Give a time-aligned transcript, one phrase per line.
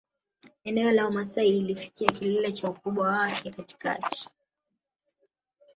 [0.63, 4.29] Eneo la Wamasai lilifikia kilele cha ukubwa wake katikati